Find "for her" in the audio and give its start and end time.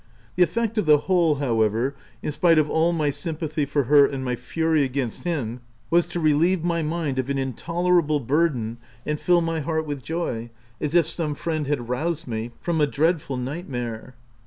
3.67-4.03